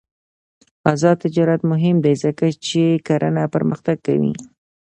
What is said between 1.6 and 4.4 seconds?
مهم دی ځکه چې کرنه پرمختګ کوي.